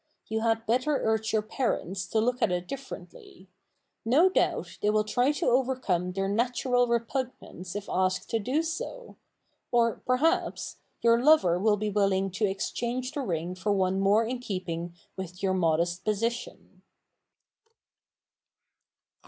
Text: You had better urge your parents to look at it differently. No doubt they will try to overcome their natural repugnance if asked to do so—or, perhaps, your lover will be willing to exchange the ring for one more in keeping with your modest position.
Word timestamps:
You 0.29 0.39
had 0.39 0.65
better 0.65 0.95
urge 0.99 1.31
your 1.31 1.43
parents 1.43 2.07
to 2.07 2.19
look 2.19 2.41
at 2.41 2.51
it 2.51 2.67
differently. 2.67 3.49
No 4.03 4.29
doubt 4.29 4.79
they 4.81 4.89
will 4.89 5.03
try 5.03 5.31
to 5.33 5.45
overcome 5.45 6.11
their 6.11 6.27
natural 6.27 6.87
repugnance 6.87 7.75
if 7.75 7.87
asked 7.87 8.27
to 8.31 8.39
do 8.39 8.63
so—or, 8.63 10.01
perhaps, 10.03 10.77
your 11.03 11.21
lover 11.21 11.59
will 11.59 11.77
be 11.77 11.91
willing 11.91 12.31
to 12.31 12.45
exchange 12.47 13.11
the 13.11 13.21
ring 13.21 13.53
for 13.53 13.71
one 13.73 13.99
more 13.99 14.23
in 14.25 14.39
keeping 14.39 14.95
with 15.15 15.43
your 15.43 15.53
modest 15.53 16.03
position. 16.03 16.81